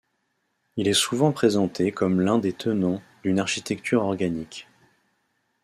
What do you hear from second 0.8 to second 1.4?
est souvent